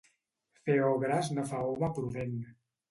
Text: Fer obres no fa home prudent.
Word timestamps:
Fer 0.69 0.77
obres 0.87 1.31
no 1.37 1.47
fa 1.53 1.63
home 1.69 1.95
prudent. 2.01 2.39